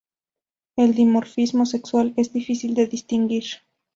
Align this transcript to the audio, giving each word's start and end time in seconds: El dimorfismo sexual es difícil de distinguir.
El 0.77 0.95
dimorfismo 0.95 1.67
sexual 1.67 2.15
es 2.17 2.33
difícil 2.33 2.73
de 2.73 2.87
distinguir. 2.87 3.45